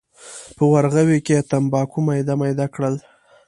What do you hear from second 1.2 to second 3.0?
کې یې تنباکو میده میده کړل.